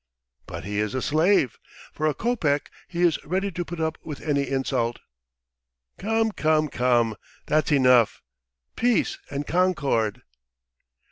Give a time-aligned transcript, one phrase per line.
[0.47, 1.59] "But he is a slave!
[1.93, 4.97] For a kopeck he is ready to put up with any insult!"
[5.99, 7.15] "Come, come, come...
[7.45, 8.23] that's enough!
[8.75, 10.23] Peace and concord!"